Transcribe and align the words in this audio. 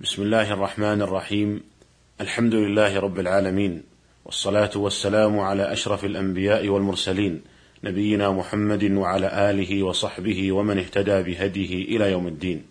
بسم 0.00 0.22
الله 0.22 0.52
الرحمن 0.52 1.02
الرحيم. 1.02 1.60
الحمد 2.20 2.54
لله 2.54 3.00
رب 3.00 3.18
العالمين 3.18 3.82
والصلاة 4.24 4.70
والسلام 4.76 5.38
على 5.40 5.72
أشرف 5.72 6.04
الأنبياء 6.04 6.68
والمرسلين 6.68 7.42
نبينا 7.84 8.30
محمد 8.30 8.84
وعلى 8.84 9.50
آله 9.50 9.82
وصحبه 9.82 10.52
ومن 10.52 10.78
اهتدى 10.78 11.22
بهديه 11.22 11.96
إلى 11.96 12.12
يوم 12.12 12.26
الدين. 12.26 12.62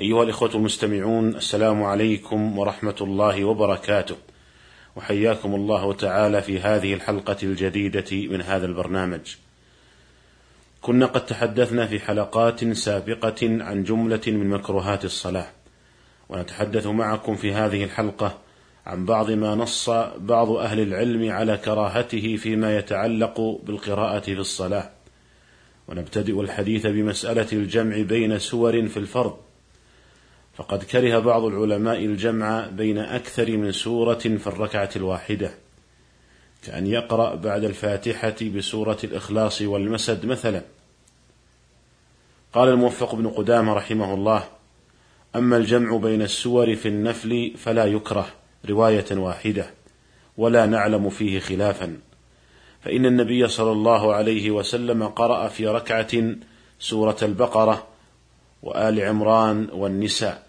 أيها 0.00 0.22
الإخوة 0.22 0.54
المستمعون 0.54 1.36
السلام 1.36 1.82
عليكم 1.82 2.58
ورحمة 2.58 2.96
الله 3.00 3.44
وبركاته. 3.44 4.16
وحياكم 4.96 5.54
الله 5.54 5.92
تعالى 5.92 6.42
في 6.42 6.60
هذه 6.60 6.94
الحلقة 6.94 7.36
الجديدة 7.42 8.10
من 8.12 8.42
هذا 8.42 8.66
البرنامج. 8.66 9.34
كنا 10.82 11.06
قد 11.06 11.26
تحدثنا 11.26 11.86
في 11.86 12.00
حلقات 12.00 12.72
سابقة 12.72 13.40
عن 13.42 13.82
جملة 13.82 14.26
من 14.26 14.48
مكروهات 14.48 15.04
الصلاة. 15.04 15.46
ونتحدث 16.28 16.86
معكم 16.86 17.36
في 17.36 17.52
هذه 17.52 17.84
الحلقة 17.84 18.38
عن 18.86 19.04
بعض 19.04 19.30
ما 19.30 19.54
نص 19.54 19.90
بعض 20.18 20.50
أهل 20.50 20.80
العلم 20.80 21.30
على 21.30 21.56
كراهته 21.56 22.36
فيما 22.36 22.76
يتعلق 22.76 23.60
بالقراءة 23.62 24.20
في 24.20 24.32
الصلاة. 24.32 24.90
ونبتدئ 25.88 26.40
الحديث 26.40 26.86
بمسألة 26.86 27.46
الجمع 27.52 28.00
بين 28.00 28.38
سور 28.38 28.88
في 28.88 28.96
الفرض. 28.96 29.36
فقد 30.54 30.84
كره 30.84 31.18
بعض 31.18 31.44
العلماء 31.44 32.04
الجمع 32.04 32.66
بين 32.66 32.98
أكثر 32.98 33.56
من 33.56 33.72
سورة 33.72 34.14
في 34.14 34.46
الركعة 34.46 34.90
الواحدة 34.96 35.50
كأن 36.62 36.86
يقرأ 36.86 37.34
بعد 37.34 37.64
الفاتحة 37.64 38.36
بسورة 38.56 38.98
الإخلاص 39.04 39.62
والمسد 39.62 40.26
مثلا. 40.26 40.62
قال 42.52 42.68
الموفق 42.68 43.14
بن 43.14 43.28
قدامة 43.28 43.72
رحمه 43.72 44.14
الله 44.14 44.57
أما 45.38 45.56
الجمع 45.56 45.96
بين 45.96 46.22
السور 46.22 46.76
في 46.76 46.88
النفل 46.88 47.52
فلا 47.56 47.84
يكره 47.84 48.26
رواية 48.68 49.04
واحدة 49.12 49.70
ولا 50.36 50.66
نعلم 50.66 51.10
فيه 51.10 51.40
خلافا. 51.40 51.96
فإن 52.80 53.06
النبي 53.06 53.48
صلى 53.48 53.72
الله 53.72 54.14
عليه 54.14 54.50
وسلم 54.50 55.08
قرأ 55.08 55.48
في 55.48 55.66
ركعة 55.66 56.36
سورة 56.80 57.16
البقرة 57.22 57.86
وآل 58.62 59.00
عمران 59.00 59.68
والنساء. 59.72 60.46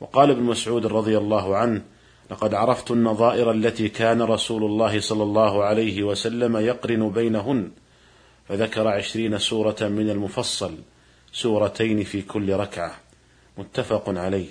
وقال 0.00 0.30
ابن 0.30 0.42
مسعود 0.42 0.86
رضي 0.86 1.18
الله 1.18 1.56
عنه 1.56 1.82
لقد 2.30 2.54
عرفت 2.54 2.90
النظائر 2.90 3.50
التي 3.50 3.88
كان 3.88 4.22
رسول 4.22 4.64
الله 4.64 5.00
صلى 5.00 5.22
الله 5.22 5.64
عليه 5.64 6.02
وسلم 6.02 6.56
يقرن 6.56 7.10
بينهن 7.10 7.70
فذكر 8.48 8.88
عشرين 8.88 9.38
سورة 9.38 9.76
من 9.80 10.10
المفصل 10.10 10.74
سورتين 11.32 12.04
في 12.04 12.22
كل 12.22 12.52
ركعة. 12.52 13.09
متفق 13.60 14.04
عليه. 14.08 14.48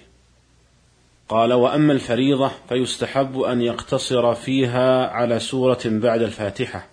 قال 1.30 1.54
وأما 1.54 1.94
الفريضة 1.94 2.52
فيستحب 2.70 3.40
أن 3.42 3.62
يقتصر 3.62 4.34
فيها 4.36 5.08
على 5.08 5.40
سورة 5.40 5.80
بعد 5.86 6.22
الفاتحة 6.22 6.88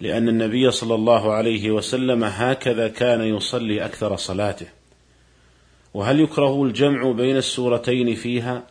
لأن 0.00 0.28
النبي 0.28 0.70
صلى 0.70 0.94
الله 0.94 1.32
عليه 1.32 1.70
وسلم 1.70 2.24
هكذا 2.24 2.88
كان 2.88 3.20
يصلي 3.20 3.84
أكثر 3.84 4.16
صلاته. 4.16 4.66
وهل 5.94 6.20
يكره 6.20 6.62
الجمع 6.62 7.12
بين 7.12 7.36
السورتين 7.36 8.14
فيها؟ 8.14 8.62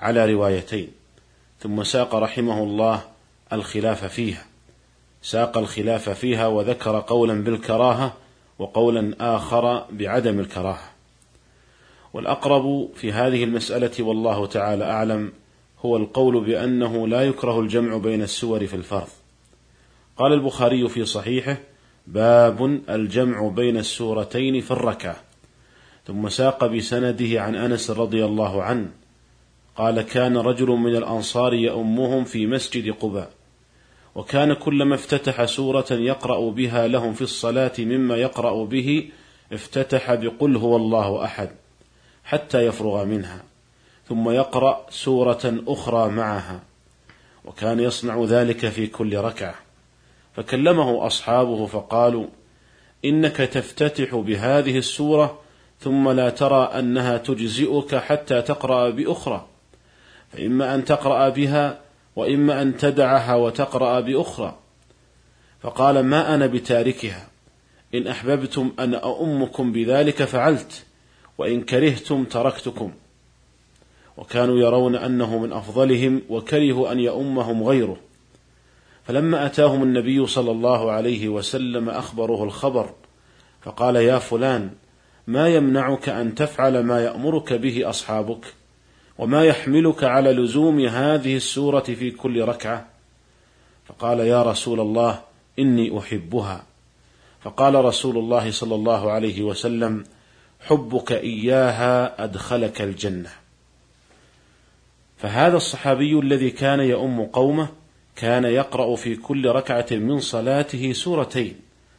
على 0.00 0.32
روايتين. 0.32 0.88
ثم 1.60 1.84
ساق 1.84 2.14
رحمه 2.14 2.62
الله 2.62 3.02
الخلاف 3.52 4.04
فيها. 4.04 4.46
ساق 5.22 5.58
الخلاف 5.58 6.10
فيها 6.10 6.46
وذكر 6.46 7.00
قولا 7.00 7.44
بالكراهة 7.44 8.16
وقولا 8.58 9.14
آخر 9.20 9.86
بعدم 9.90 10.40
الكراهة. 10.40 10.93
والأقرب 12.14 12.88
في 12.94 13.12
هذه 13.12 13.44
المسألة 13.44 13.90
والله 14.00 14.46
تعالى 14.46 14.84
أعلم 14.84 15.32
هو 15.80 15.96
القول 15.96 16.44
بأنه 16.44 17.08
لا 17.08 17.22
يكره 17.22 17.60
الجمع 17.60 17.96
بين 17.96 18.22
السور 18.22 18.66
في 18.66 18.76
الفرض. 18.76 19.08
قال 20.16 20.32
البخاري 20.32 20.88
في 20.88 21.04
صحيحه: 21.04 21.56
باب 22.06 22.80
الجمع 22.90 23.48
بين 23.48 23.76
السورتين 23.76 24.60
في 24.60 24.70
الركعة. 24.70 25.16
ثم 26.06 26.28
ساق 26.28 26.66
بسنده 26.66 27.42
عن 27.42 27.54
أنس 27.54 27.90
رضي 27.90 28.24
الله 28.24 28.62
عنه 28.62 28.90
قال: 29.76 30.02
كان 30.02 30.36
رجل 30.36 30.66
من 30.66 30.96
الأنصار 30.96 31.54
يؤمهم 31.54 32.24
في 32.24 32.46
مسجد 32.46 32.92
قباء. 32.92 33.30
وكان 34.14 34.54
كلما 34.54 34.94
افتتح 34.94 35.44
سورة 35.44 35.86
يقرأ 35.90 36.50
بها 36.50 36.86
لهم 36.86 37.12
في 37.12 37.22
الصلاة 37.22 37.72
مما 37.78 38.16
يقرأ 38.16 38.64
به 38.64 39.08
افتتح 39.52 40.14
بقل 40.14 40.56
هو 40.56 40.76
الله 40.76 41.24
أحد 41.24 41.50
حتى 42.24 42.66
يفرغ 42.66 43.04
منها 43.04 43.42
ثم 44.08 44.30
يقرأ 44.30 44.86
سورة 44.90 45.54
أخرى 45.68 46.08
معها 46.08 46.60
وكان 47.44 47.80
يصنع 47.80 48.24
ذلك 48.24 48.68
في 48.68 48.86
كل 48.86 49.16
ركعة. 49.16 49.54
فكلمه 50.36 51.06
أصحابه 51.06 51.66
فقالوا 51.66 52.26
إنك 53.04 53.36
تفتتح 53.36 54.14
بهذه 54.14 54.78
السورة 54.78 55.38
ثم 55.80 56.08
لا 56.08 56.30
ترى 56.30 56.70
أنها 56.78 57.16
تجزئك 57.16 57.94
حتى 57.94 58.42
تقرأ 58.42 58.90
بأخرى. 58.90 59.46
فإما 60.32 60.74
أن 60.74 60.84
تقرأ 60.84 61.28
بها 61.28 61.80
وإما 62.16 62.62
أن 62.62 62.76
تدعها 62.76 63.34
وتقرأ 63.34 64.00
بأخرى. 64.00 64.58
فقال 65.62 66.00
ما 66.00 66.34
أنا 66.34 66.46
بتاركها 66.46 67.28
إن 67.94 68.06
أحببتم 68.06 68.72
أن 68.78 68.94
أؤمكم 68.94 69.72
بذلك 69.72 70.24
فعلت. 70.24 70.84
وإن 71.38 71.60
كرهتم 71.60 72.24
تركتكم. 72.24 72.92
وكانوا 74.16 74.58
يرون 74.58 74.96
أنه 74.96 75.38
من 75.38 75.52
أفضلهم 75.52 76.22
وكرهوا 76.28 76.92
أن 76.92 77.00
يؤمهم 77.00 77.62
غيره. 77.62 77.96
فلما 79.04 79.46
أتاهم 79.46 79.82
النبي 79.82 80.26
صلى 80.26 80.50
الله 80.50 80.92
عليه 80.92 81.28
وسلم 81.28 81.90
أخبره 81.90 82.44
الخبر 82.44 82.90
فقال 83.62 83.96
يا 83.96 84.18
فلان 84.18 84.70
ما 85.26 85.48
يمنعك 85.48 86.08
أن 86.08 86.34
تفعل 86.34 86.82
ما 86.82 87.04
يأمرك 87.04 87.52
به 87.52 87.90
أصحابك؟ 87.90 88.54
وما 89.18 89.44
يحملك 89.44 90.04
على 90.04 90.32
لزوم 90.32 90.80
هذه 90.80 91.36
السورة 91.36 91.80
في 91.80 92.10
كل 92.10 92.42
ركعة؟ 92.44 92.86
فقال 93.86 94.20
يا 94.20 94.42
رسول 94.42 94.80
الله 94.80 95.20
إني 95.58 95.98
أحبها. 95.98 96.64
فقال 97.40 97.84
رسول 97.84 98.18
الله 98.18 98.50
صلى 98.50 98.74
الله 98.74 99.10
عليه 99.10 99.42
وسلم 99.42 100.04
حبك 100.60 101.12
إياها 101.12 102.24
أدخلك 102.24 102.80
الجنة. 102.80 103.30
فهذا 105.16 105.56
الصحابي 105.56 106.18
الذي 106.18 106.50
كان 106.50 106.80
يؤم 106.80 107.24
قومه 107.24 107.68
كان 108.16 108.44
يقرأ 108.44 108.96
في 108.96 109.16
كل 109.16 109.48
ركعة 109.48 109.86
من 109.90 110.20
صلاته 110.20 110.92
سورتين 110.92 111.56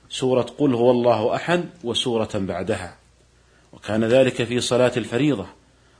سورة 0.09 0.41
قل 0.41 0.73
هو 0.73 0.91
الله 0.91 1.35
أحد 1.35 1.65
وسورة 1.83 2.29
بعدها. 2.33 2.97
وكان 3.73 4.03
ذلك 4.03 4.43
في 4.43 4.61
صلاة 4.61 4.91
الفريضة 4.97 5.45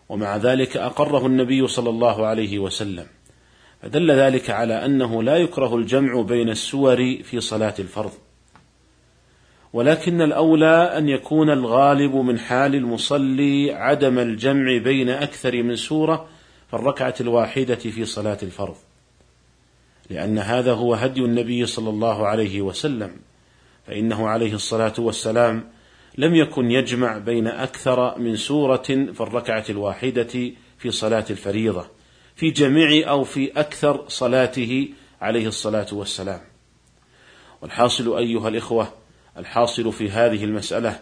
ومع 0.10 0.38
ذلك 0.38 0.78
أقره 0.78 1.26
النبي 1.26 1.68
صلى 1.68 1.90
الله 1.90 2.26
عليه 2.26 2.60
وسلم. 2.60 3.08
فدل 3.82 4.12
ذلك 4.12 4.50
على 4.50 4.86
أنه 4.86 5.24
لا 5.24 5.38
يكره 5.38 5.76
الجمع 5.76 6.22
بين 6.22 6.50
السور 6.50 6.98
في 7.24 7.40
صلاة 7.40 7.74
الفرض. 7.80 8.12
ولكن 9.75 10.22
الأولى 10.22 10.97
أن 10.97 11.09
يكون 11.09 11.50
الغالب 11.50 12.16
من 12.16 12.40
حال 12.40 12.75
المصلي 12.75 13.72
عدم 13.72 14.19
الجمع 14.19 14.78
بين 14.78 15.09
أكثر 15.09 15.63
من 15.63 15.75
سورة 15.75 16.28
في 16.68 16.74
الركعة 16.74 17.16
الواحدة 17.22 17.75
في 17.75 18.06
صلاة 18.06 18.38
الفرض. 18.44 18.75
لأن 20.09 20.38
هذا 20.38 20.74
هو 20.74 20.94
هدي 20.94 21.22
النبي 21.22 21.66
صلى 21.66 21.90
الله 21.90 22.28
عليه 22.28 22.62
وسلم 22.62 23.12
فإنه 23.88 24.28
عليه 24.28 24.53
الصلاة 24.53 24.94
والسلام 24.97 25.63
لم 26.18 26.36
يكن 26.36 26.72
يجمع 26.72 27.18
بين 27.18 27.47
أكثر 27.47 28.19
من 28.19 28.36
سورة 28.36 28.84
في 28.88 29.22
الركعة 29.22 29.66
الواحدة 29.69 30.52
في 30.78 30.92
صلاة 30.92 31.25
الفريضة 31.30 31.88
في 32.36 32.51
جميع 32.51 33.10
أو 33.10 33.24
في 33.24 33.51
أكثر 33.51 34.06
صلاته 34.07 34.89
عليه 35.22 35.48
الصلاة 35.48 35.88
والسلام. 35.92 36.42
والحاصل 37.62 38.18
أيها 38.18 38.48
الإخوة 38.48 39.05
الحاصل 39.38 39.94
في 39.94 40.10
هذه 40.10 40.44
المسألة 40.44 41.00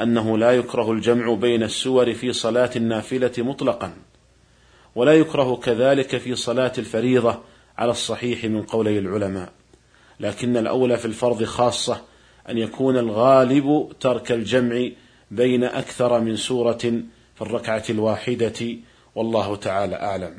أنه 0.00 0.38
لا 0.38 0.52
يكره 0.52 0.92
الجمع 0.92 1.34
بين 1.34 1.62
السور 1.62 2.14
في 2.14 2.32
صلاة 2.32 2.70
النافلة 2.76 3.32
مطلقا 3.38 3.92
ولا 4.94 5.12
يكره 5.12 5.56
كذلك 5.56 6.16
في 6.16 6.34
صلاة 6.34 6.72
الفريضة 6.78 7.40
على 7.78 7.90
الصحيح 7.90 8.44
من 8.44 8.62
قولي 8.62 8.98
العلماء. 8.98 9.52
لكن 10.20 10.56
الأولى 10.56 10.96
في 10.96 11.04
الفرض 11.04 11.44
خاصة 11.44 12.00
أن 12.48 12.58
يكون 12.58 12.98
الغالب 12.98 13.92
ترك 14.00 14.32
الجمع 14.32 14.88
بين 15.30 15.64
أكثر 15.64 16.20
من 16.20 16.36
سورة 16.36 16.78
في 17.34 17.42
الركعة 17.42 17.84
الواحدة 17.90 18.76
والله 19.14 19.56
تعالى 19.56 19.96
أعلم. 19.96 20.34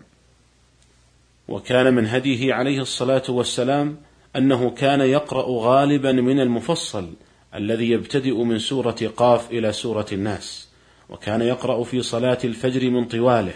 وكان 1.48 1.94
من 1.94 2.08
هديه 2.08 2.54
عليه 2.54 2.80
الصلاة 2.80 3.24
والسلام 3.30 3.98
أنه 4.36 4.70
كان 4.70 5.02
يقرأ 5.02 5.46
غالبا 5.48 6.12
من 6.12 6.40
المفصل 6.40 7.14
الذي 7.58 7.90
يبتدئ 7.90 8.44
من 8.44 8.60
سورة 8.60 9.12
قاف 9.18 9.52
إلى 9.52 9.74
سورة 9.74 10.06
الناس 10.12 10.68
وكان 11.10 11.42
يقرأ 11.42 11.84
في 11.84 12.02
صلاة 12.02 12.38
الفجر 12.44 12.90
من 12.90 13.06
طواله 13.06 13.54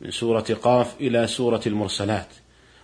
من 0.00 0.10
سورة 0.10 0.58
قاف 0.62 1.00
إلى 1.00 1.26
سورة 1.26 1.60
المرسلات 1.66 2.28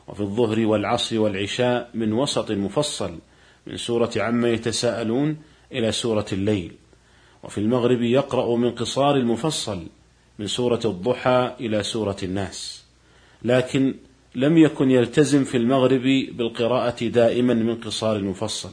وفي 0.09 0.21
الظهر 0.21 0.67
والعصر 0.67 1.21
والعشاء 1.21 1.91
من 1.95 2.13
وسط 2.13 2.51
مفصل 2.51 3.19
من 3.67 3.77
سورة 3.77 4.11
عما 4.17 4.51
يتساءلون 4.51 5.37
إلى 5.73 5.93
سورة 5.93 6.27
الليل 6.33 6.73
وفي 7.43 7.59
المغرب 7.59 8.03
يقرأ 8.03 8.57
من 8.57 8.71
قصار 8.71 9.17
المفصل 9.17 9.87
من 10.39 10.47
سورة 10.47 10.81
الضحى 10.85 11.55
إلى 11.61 11.83
سورة 11.83 12.17
الناس 12.23 12.85
لكن 13.43 13.95
لم 14.35 14.59
يكن 14.59 14.91
يلتزم 14.91 15.45
في 15.45 15.57
المغرب 15.57 16.03
بالقراءة 16.33 17.05
دائما 17.05 17.55
من 17.55 17.75
قصار 17.75 18.17
المفصل. 18.17 18.71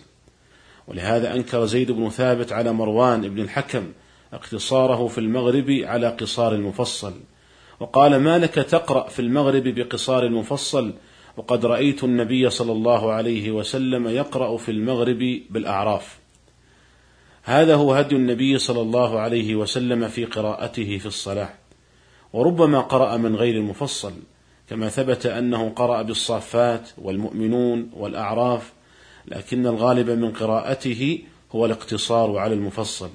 ولهذا 0.87 1.35
أنكر 1.35 1.65
زيد 1.65 1.91
بن 1.91 2.09
ثابت 2.09 2.51
على 2.51 2.73
مروان 2.73 3.29
بن 3.29 3.41
الحكم 3.41 3.91
اقتصاره 4.33 5.07
في 5.07 5.17
المغرب 5.17 5.69
على 5.69 6.07
قصار 6.07 6.53
المفصل 6.53 7.13
وقال 7.79 8.19
ما 8.19 8.37
لك 8.37 8.53
تقرأ 8.53 9.09
في 9.09 9.19
المغرب 9.19 9.63
بقصار 9.63 10.25
المفصل 10.25 10.93
وقد 11.37 11.65
رأيت 11.65 12.03
النبي 12.03 12.49
صلى 12.49 12.71
الله 12.71 13.11
عليه 13.11 13.51
وسلم 13.51 14.07
يقرأ 14.07 14.57
في 14.57 14.71
المغرب 14.71 15.41
بالأعراف. 15.49 16.19
هذا 17.43 17.75
هو 17.75 17.93
هدي 17.93 18.15
النبي 18.15 18.57
صلى 18.57 18.81
الله 18.81 19.19
عليه 19.19 19.55
وسلم 19.55 20.07
في 20.07 20.25
قراءته 20.25 20.97
في 20.97 21.05
الصلاة. 21.05 21.49
وربما 22.33 22.79
قرأ 22.79 23.17
من 23.17 23.35
غير 23.35 23.55
المفصل 23.55 24.13
كما 24.69 24.89
ثبت 24.89 25.25
أنه 25.25 25.69
قرأ 25.69 26.01
بالصافات 26.01 26.89
والمؤمنون 26.97 27.89
والأعراف 27.93 28.73
لكن 29.27 29.67
الغالب 29.67 30.09
من 30.09 30.31
قراءته 30.31 31.19
هو 31.51 31.65
الاقتصار 31.65 32.37
على 32.37 32.53
المفصل. 32.53 33.09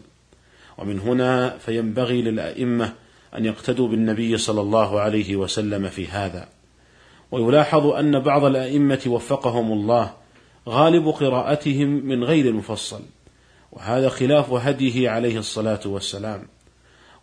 ومن 0.78 1.00
هنا 1.00 1.58
فينبغي 1.58 2.22
للأئمة 2.22 2.92
أن 3.38 3.44
يقتدوا 3.44 3.88
بالنبي 3.88 4.38
صلى 4.38 4.60
الله 4.60 5.00
عليه 5.00 5.36
وسلم 5.36 5.88
في 5.88 6.06
هذا. 6.06 6.48
ويلاحظ 7.30 7.86
أن 7.86 8.18
بعض 8.18 8.44
الأئمة 8.44 9.00
وفقهم 9.06 9.72
الله 9.72 10.12
غالب 10.68 11.08
قراءتهم 11.08 11.88
من 11.88 12.24
غير 12.24 12.46
المفصل 12.46 13.00
وهذا 13.72 14.08
خلاف 14.08 14.52
هديه 14.52 15.10
عليه 15.10 15.38
الصلاة 15.38 15.80
والسلام. 15.86 16.48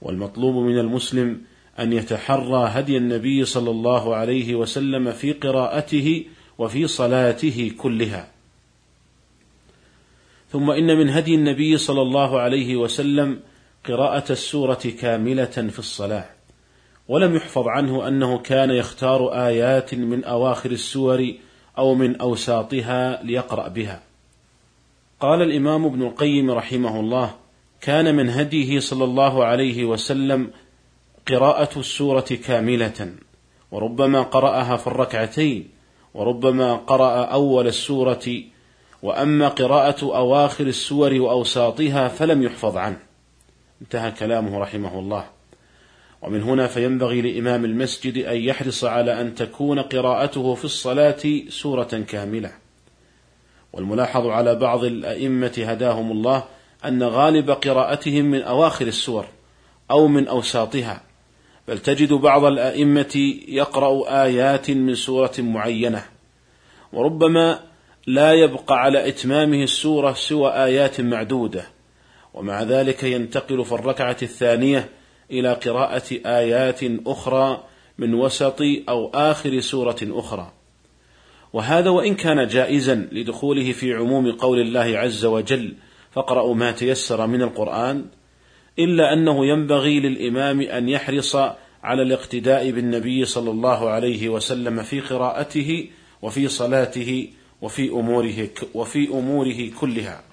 والمطلوب 0.01 0.55
من 0.55 0.79
المسلم 0.79 1.41
أن 1.79 1.93
يتحرى 1.93 2.69
هدي 2.71 2.97
النبي 2.97 3.45
صلى 3.45 3.71
الله 3.71 4.15
عليه 4.15 4.55
وسلم 4.55 5.11
في 5.11 5.33
قراءته 5.33 6.25
وفي 6.57 6.87
صلاته 6.87 7.71
كلها. 7.77 8.38
ثم 10.51 10.71
إن 10.71 10.97
من 10.97 11.09
هدي 11.09 11.35
النبي 11.35 11.77
صلى 11.77 12.01
الله 12.01 12.39
عليه 12.39 12.75
وسلم 12.75 13.39
قراءة 13.85 14.31
السورة 14.31 14.79
كاملة 14.99 15.45
في 15.45 15.79
الصلاة 15.79 16.25
ولم 17.07 17.35
يحفظ 17.35 17.67
عنه 17.67 18.07
أنه 18.07 18.37
كان 18.37 18.71
يختار 18.71 19.45
آيات 19.47 19.95
من 19.95 20.23
أواخر 20.23 20.71
السور 20.71 21.33
أو 21.77 21.95
من 21.95 22.15
أوساطها 22.15 23.23
ليقرأ 23.23 23.67
بها. 23.67 24.03
قال 25.19 25.41
الإمام 25.41 25.85
ابن 25.85 26.01
القيم 26.01 26.51
رحمه 26.51 26.99
الله 26.99 27.35
كان 27.81 28.15
من 28.15 28.29
هديه 28.29 28.79
صلى 28.79 29.03
الله 29.03 29.45
عليه 29.45 29.85
وسلم 29.85 30.51
قراءة 31.27 31.79
السورة 31.79 32.25
كاملة 32.45 33.13
وربما 33.71 34.21
قرأها 34.21 34.77
في 34.77 34.87
الركعتين 34.87 35.69
وربما 36.13 36.75
قرأ 36.75 37.23
أول 37.23 37.67
السورة 37.67 38.43
وأما 39.03 39.47
قراءة 39.47 40.03
أواخر 40.03 40.67
السور 40.67 41.13
وأوساطها 41.13 42.07
فلم 42.07 42.43
يحفظ 42.43 42.77
عنه. 42.77 42.97
انتهى 43.81 44.11
كلامه 44.11 44.59
رحمه 44.59 44.99
الله. 44.99 45.25
ومن 46.21 46.43
هنا 46.43 46.67
فينبغي 46.67 47.21
لإمام 47.21 47.65
المسجد 47.65 48.17
أن 48.17 48.37
يحرص 48.37 48.83
على 48.83 49.21
أن 49.21 49.35
تكون 49.35 49.79
قراءته 49.79 50.55
في 50.55 50.65
الصلاة 50.65 51.19
سورة 51.49 52.03
كاملة. 52.07 52.51
والملاحظ 53.73 54.27
على 54.27 54.55
بعض 54.55 54.83
الأئمة 54.83 55.53
هداهم 55.57 56.11
الله 56.11 56.43
أن 56.85 57.03
غالب 57.03 57.51
قراءتهم 57.51 58.25
من 58.25 58.41
أواخر 58.41 58.87
السور 58.87 59.25
أو 59.91 60.07
من 60.07 60.27
أوساطها. 60.27 61.01
بل 61.67 61.79
تجد 61.79 62.13
بعض 62.13 62.43
الأئمة 62.43 63.33
يقرأ 63.47 64.23
آيات 64.23 64.71
من 64.71 64.95
سورة 64.95 65.33
معينة. 65.37 66.05
وربما 66.93 67.68
لا 68.09 68.33
يبقى 68.33 68.81
على 68.81 69.07
إتمامه 69.07 69.63
السورة 69.63 70.13
سوى 70.13 70.51
آيات 70.51 71.01
معدودة. 71.01 71.63
ومع 72.33 72.63
ذلك 72.63 73.03
ينتقل 73.03 73.65
في 73.65 73.71
الركعة 73.71 74.17
الثانية 74.21 74.89
إلى 75.31 75.53
قراءة 75.53 76.03
آيات 76.25 76.79
أخرى 77.07 77.63
من 77.97 78.13
وسط 78.13 78.61
أو 78.89 79.09
آخر 79.13 79.59
سورة 79.59 79.97
أخرى. 80.03 80.51
وهذا 81.53 81.89
وإن 81.89 82.15
كان 82.15 82.47
جائزا 82.47 83.07
لدخوله 83.11 83.71
في 83.71 83.93
عموم 83.93 84.31
قول 84.31 84.59
الله 84.59 84.97
عز 84.99 85.25
وجل 85.25 85.73
فاقرأوا 86.11 86.55
ما 86.55 86.71
تيسر 86.71 87.27
من 87.27 87.41
القرآن 87.41 88.05
إلا 88.79 89.13
أنه 89.13 89.45
ينبغي 89.45 89.99
للإمام 89.99 90.61
أن 90.61 90.89
يحرص 90.89 91.35
على 91.83 92.01
الاقتداء 92.01 92.71
بالنبي 92.71 93.25
صلى 93.25 93.51
الله 93.51 93.89
عليه 93.89 94.29
وسلم 94.29 94.83
في 94.83 94.99
قراءته 94.99 95.89
وفي 96.21 96.47
صلاته 96.47 97.27
وفي 97.61 97.89
أموره 97.89 98.49
وفي 98.73 99.07
أموره 99.07 99.71
كلها. 99.79 100.23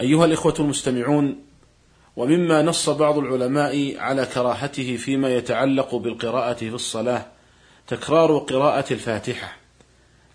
أيها 0.00 0.24
الإخوة 0.24 0.54
المستمعون، 0.60 1.42
ومما 2.16 2.62
نص 2.62 2.88
بعض 2.88 3.18
العلماء 3.18 3.98
على 3.98 4.26
كراهته 4.26 4.96
فيما 4.96 5.34
يتعلق 5.34 5.94
بالقراءة 5.94 6.54
في 6.54 6.74
الصلاة 6.74 7.26
تكرار 7.86 8.38
قراءة 8.38 8.92
الفاتحة، 8.92 9.56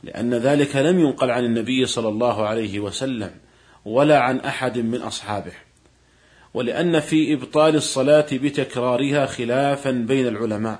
لأن 0.03 0.33
ذلك 0.33 0.75
لم 0.75 0.99
ينقل 0.99 1.31
عن 1.31 1.45
النبي 1.45 1.85
صلى 1.85 2.07
الله 2.07 2.47
عليه 2.47 2.79
وسلم 2.79 3.31
ولا 3.85 4.19
عن 4.19 4.39
أحد 4.39 4.77
من 4.77 5.01
أصحابه. 5.01 5.53
ولأن 6.53 6.99
في 6.99 7.33
إبطال 7.33 7.75
الصلاة 7.75 8.27
بتكرارها 8.31 9.25
خلافا 9.25 9.91
بين 9.91 10.27
العلماء. 10.27 10.79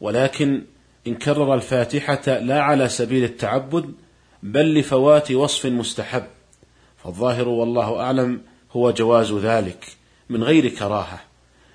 ولكن 0.00 0.62
إن 1.06 1.14
كرر 1.14 1.54
الفاتحة 1.54 2.38
لا 2.38 2.60
على 2.60 2.88
سبيل 2.88 3.24
التعبد 3.24 3.94
بل 4.42 4.74
لفوات 4.78 5.30
وصف 5.32 5.66
مستحب. 5.66 6.24
فالظاهر 7.04 7.48
والله 7.48 8.00
أعلم 8.00 8.40
هو 8.72 8.90
جواز 8.90 9.32
ذلك 9.32 9.96
من 10.28 10.44
غير 10.44 10.68
كراهة 10.68 11.20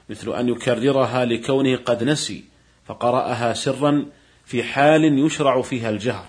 مثل 0.09 0.33
أن 0.33 0.49
يكررها 0.49 1.25
لكونه 1.25 1.75
قد 1.75 2.03
نسي 2.03 2.43
فقرأها 2.85 3.53
سرا 3.53 4.05
في 4.45 4.63
حال 4.63 5.25
يشرع 5.25 5.61
فيها 5.61 5.89
الجهر. 5.89 6.25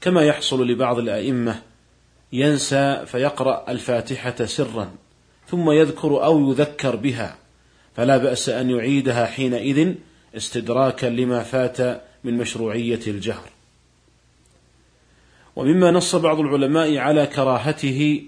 كما 0.00 0.22
يحصل 0.22 0.66
لبعض 0.66 0.98
الأئمة 0.98 1.62
ينسى 2.32 3.02
فيقرأ 3.06 3.64
الفاتحة 3.68 4.44
سرا 4.44 4.90
ثم 5.48 5.70
يذكر 5.70 6.24
أو 6.24 6.50
يذكر 6.50 6.96
بها 6.96 7.36
فلا 7.96 8.16
بأس 8.16 8.48
أن 8.48 8.70
يعيدها 8.70 9.26
حينئذ 9.26 9.94
استدراكا 10.36 11.06
لما 11.06 11.42
فات 11.42 12.02
من 12.24 12.38
مشروعية 12.38 13.00
الجهر. 13.06 13.48
ومما 15.56 15.90
نص 15.90 16.16
بعض 16.16 16.40
العلماء 16.40 16.96
على 16.96 17.26
كراهته 17.26 18.22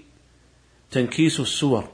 تنكيس 0.91 1.39
السور 1.39 1.87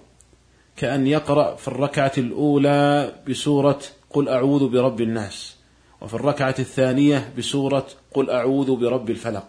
كأن 0.78 1.08
يقرأ 1.08 1.56
في 1.56 1.68
الركعة 1.68 2.12
الأولى 2.18 3.14
بسورة 3.30 3.80
قل 4.10 4.30
أعوذ 4.30 4.70
برب 4.70 5.02
الناس 5.02 5.56
وفي 6.02 6.14
الركعة 6.14 6.56
الثانية 6.60 7.34
بسورة 7.38 7.88
قل 8.14 8.30
أعوذ 8.30 8.76
برب 8.76 9.10
الفلق. 9.10 9.48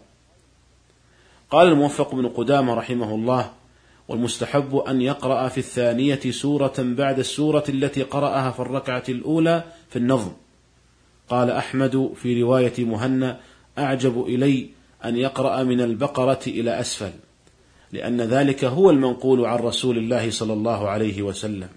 قال 1.51 1.69
الموفق 1.69 2.15
بن 2.15 2.29
قدامة 2.29 2.75
رحمه 2.75 3.15
الله: 3.15 3.53
والمستحب 4.09 4.77
أن 4.77 5.03
يقرأ 5.03 5.49
في 5.49 5.59
الثانية 5.59 6.21
سورة 6.31 6.75
بعد 6.79 7.19
السورة 7.19 7.65
التي 7.69 8.03
قرأها 8.03 8.51
في 8.51 8.61
الركعة 8.61 9.05
الأولى 9.09 9.65
في 9.91 9.97
النظم، 9.97 10.33
قال 11.29 11.51
أحمد 11.51 12.13
في 12.23 12.43
رواية 12.43 12.85
مهنا 12.85 13.41
أعجب 13.79 14.25
إلي 14.27 14.69
أن 15.05 15.17
يقرأ 15.17 15.63
من 15.63 15.81
البقرة 15.81 16.41
إلى 16.47 16.81
أسفل 16.81 17.13
لأن 17.93 18.21
ذلك 18.21 18.65
هو 18.65 18.91
المنقول 18.91 19.45
عن 19.45 19.59
رسول 19.59 19.99
الله 19.99 20.31
صلى 20.31 20.53
الله 20.53 20.89
عليه 20.89 21.23
وسلم. 21.23 21.69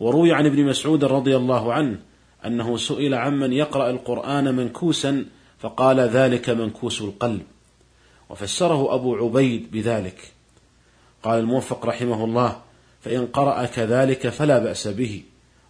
وروي 0.00 0.32
عن 0.32 0.46
ابن 0.46 0.64
مسعود 0.64 1.04
رضي 1.04 1.36
الله 1.36 1.72
عنه 1.72 1.98
أنه 2.46 2.76
سئل 2.76 3.14
عمن 3.14 3.52
يقرأ 3.52 3.90
القرآن 3.90 4.54
منكوسا 4.54 5.24
فقال 5.58 6.00
ذلك 6.00 6.50
منكوس 6.50 7.00
القلب. 7.00 7.42
وفسره 8.28 8.94
أبو 8.94 9.16
عبيد 9.16 9.70
بذلك. 9.72 10.32
قال 11.22 11.38
الموفق 11.40 11.86
رحمه 11.86 12.24
الله 12.24 12.56
فإن 13.00 13.26
قرأ 13.26 13.66
كذلك 13.66 14.28
فلا 14.28 14.58
بأس 14.58 14.88
به. 14.88 15.22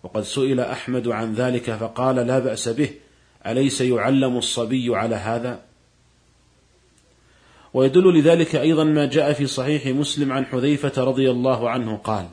وقد 0.07 0.23
سئل 0.23 0.61
أحمد 0.61 1.09
عن 1.09 1.35
ذلك 1.35 1.71
فقال 1.71 2.17
لا 2.17 2.39
بأس 2.39 2.69
به 2.69 2.91
أليس 3.47 3.81
يعلم 3.81 4.37
الصبي 4.37 4.97
على 4.97 5.15
هذا؟ 5.15 5.61
ويدل 7.75 8.19
لذلك 8.19 8.57
أيضا 8.57 8.85
ما 8.85 9.07
جاء 9.07 9.33
في 9.33 9.47
صحيح 9.47 9.87
مسلم 9.87 10.33
عن 10.33 10.47
حذيفة 10.47 11.05
رضي 11.05 11.31
الله 11.31 11.71
عنه 11.71 11.97
قال 11.97 12.27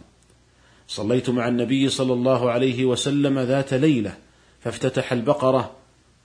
صليت 0.88 1.30
مع 1.30 1.48
النبي 1.48 1.90
صلى 1.90 2.14
الله 2.14 2.52
عليه 2.52 2.86
وسلم 2.86 3.40
ذات 3.40 3.74
ليلة 3.74 4.14
فافتتح 4.60 5.12
البقرة 5.12 5.72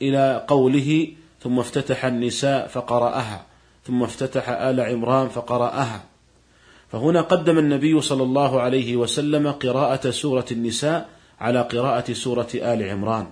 إلى 0.03 0.45
قوله 0.49 1.09
ثم 1.41 1.59
افتتح 1.59 2.05
النساء 2.05 2.67
فقرأها 2.67 3.47
ثم 3.85 4.03
افتتح 4.03 4.49
آل 4.49 4.81
عمران 4.81 5.29
فقرأها 5.29 6.05
فهنا 6.89 7.21
قدم 7.21 7.59
النبي 7.59 8.01
صلى 8.01 8.23
الله 8.23 8.61
عليه 8.61 8.97
وسلم 8.97 9.51
قراءة 9.51 10.11
سورة 10.11 10.47
النساء 10.53 11.18
على 11.41 11.61
قراءة 11.61 12.13
سورة 12.13 12.49
آل 12.55 12.91
عمران 12.91 13.27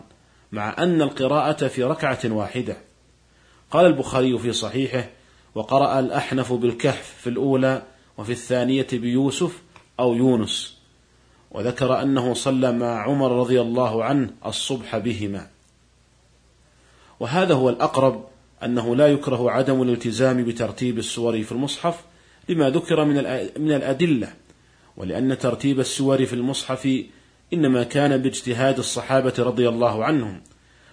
مع 0.52 0.74
أن 0.78 1.02
القراءة 1.02 1.66
في 1.66 1.82
ركعة 1.82 2.18
واحدة. 2.24 2.76
قال 3.70 3.86
البخاري 3.86 4.38
في 4.38 4.52
صحيحه 4.52 5.08
وقرأ 5.54 5.98
الأحنف 5.98 6.52
بالكهف 6.52 7.14
في 7.20 7.30
الأولى 7.30 7.82
وفي 8.18 8.32
الثانية 8.32 8.86
بيوسف 8.92 9.62
أو 10.00 10.14
يونس 10.14 10.76
وذكر 11.50 12.02
أنه 12.02 12.34
صلى 12.34 12.72
مع 12.72 13.02
عمر 13.02 13.32
رضي 13.32 13.60
الله 13.60 14.04
عنه 14.04 14.30
الصبح 14.46 14.98
بهما. 14.98 15.46
وهذا 17.20 17.54
هو 17.54 17.68
الأقرب 17.68 18.24
أنه 18.64 18.96
لا 18.96 19.08
يكره 19.08 19.50
عدم 19.50 19.82
الالتزام 19.82 20.44
بترتيب 20.44 20.98
السور 20.98 21.42
في 21.42 21.52
المصحف 21.52 22.04
لما 22.48 22.70
ذكر 22.70 23.04
من 23.04 23.14
من 23.58 23.72
الأدلة 23.72 24.32
ولأن 24.96 25.38
ترتيب 25.38 25.80
السور 25.80 26.26
في 26.26 26.32
المصحف 26.32 27.04
إنما 27.52 27.82
كان 27.82 28.16
باجتهاد 28.22 28.78
الصحابة 28.78 29.34
رضي 29.38 29.68
الله 29.68 30.04
عنهم 30.04 30.40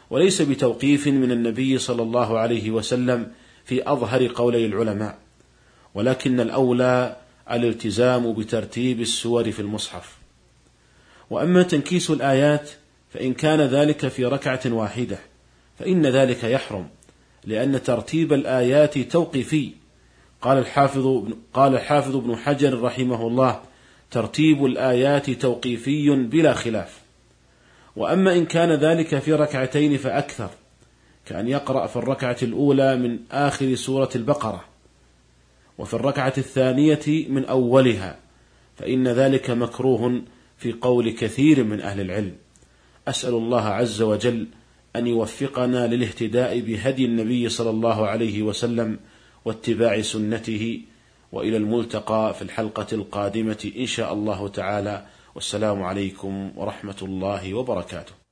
وليس 0.09 0.41
بتوقيف 0.41 1.07
من 1.07 1.31
النبي 1.31 1.77
صلى 1.77 2.01
الله 2.01 2.39
عليه 2.39 2.71
وسلم 2.71 3.31
في 3.65 3.91
أظهر 3.91 4.27
قولي 4.27 4.65
العلماء 4.65 5.17
ولكن 5.95 6.39
الأولى 6.39 7.17
الالتزام 7.51 8.33
بترتيب 8.33 9.01
السور 9.01 9.51
في 9.51 9.59
المصحف. 9.59 10.17
وأما 11.29 11.63
تنكيس 11.63 12.11
الآيات 12.11 12.69
فإن 13.13 13.33
كان 13.33 13.61
ذلك 13.61 14.07
في 14.07 14.25
ركعة 14.25 14.61
واحدة 14.65 15.19
فإن 15.79 16.05
ذلك 16.05 16.43
يحرم 16.43 16.87
لأن 17.45 17.83
ترتيب 17.83 18.33
الآيات 18.33 18.97
توقيفي. 18.97 19.71
قال 20.41 20.57
الحافظ 20.57 21.23
قال 21.53 21.75
الحافظ 21.75 22.15
ابن 22.15 22.35
حجر 22.35 22.81
رحمه 22.81 23.27
الله 23.27 23.59
ترتيب 24.13 24.65
الآيات 24.65 25.29
توقيفي 25.29 26.09
بلا 26.09 26.53
خلاف. 26.53 27.01
وأما 27.95 28.33
إن 28.33 28.45
كان 28.45 28.71
ذلك 28.71 29.19
في 29.19 29.33
ركعتين 29.33 29.97
فأكثر 29.97 30.49
كأن 31.25 31.47
يقرأ 31.47 31.87
في 31.87 31.95
الركعة 31.95 32.37
الأولى 32.43 32.95
من 32.95 33.19
آخر 33.31 33.75
سورة 33.75 34.09
البقرة 34.15 34.65
وفي 35.77 35.93
الركعة 35.93 36.33
الثانية 36.37 37.29
من 37.29 37.45
أولها 37.45 38.19
فإن 38.77 39.07
ذلك 39.07 39.49
مكروه 39.49 40.21
في 40.57 40.71
قول 40.71 41.09
كثير 41.09 41.63
من 41.63 41.81
أهل 41.81 42.01
العلم. 42.01 42.35
أسأل 43.07 43.33
الله 43.33 43.61
عز 43.61 44.01
وجل 44.01 44.47
أن 44.95 45.07
يوفقنا 45.07 45.87
للاهتداء 45.87 46.59
بهدي 46.59 47.05
النبي 47.05 47.49
صلى 47.49 47.69
الله 47.69 48.07
عليه 48.07 48.41
وسلم 48.41 48.99
واتباع 49.45 50.01
سنته 50.01 50.81
وإلى 51.33 51.57
الملتقى 51.57 52.33
في 52.33 52.41
الحلقة 52.41 52.87
القادمة 52.93 53.71
إن 53.77 53.85
شاء 53.85 54.13
الله 54.13 54.47
تعالى. 54.47 55.05
والسلام 55.35 55.83
عليكم 55.83 56.51
ورحمة 56.55 56.99
الله 57.01 57.53
وبركاته. 57.53 58.22